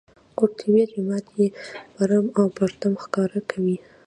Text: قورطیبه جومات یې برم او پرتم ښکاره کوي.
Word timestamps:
قورطیبه 0.37 0.81
جومات 0.91 1.25
یې 1.39 1.47
برم 1.95 2.25
او 2.39 2.45
پرتم 2.57 2.93
ښکاره 3.03 3.39
کوي. 3.51 3.77